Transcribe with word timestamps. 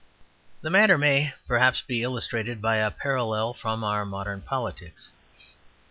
The 0.63 0.71
matter 0.71 0.97
may, 0.97 1.31
perhaps, 1.47 1.81
be 1.83 2.01
illustrated 2.01 2.59
by 2.59 2.77
a 2.77 2.89
parallel 2.89 3.53
from 3.53 3.83
our 3.83 4.03
modern 4.03 4.41
politics. 4.41 5.11